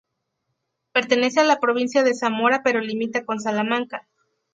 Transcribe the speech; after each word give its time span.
Pertenece 0.93 1.41
a 1.41 1.43
la 1.43 1.59
provincia 1.59 2.01
de 2.01 2.15
Zamora 2.15 2.63
pero 2.63 2.79
limita 2.81 3.23
con 3.23 3.39
Salamanca. 3.39 4.07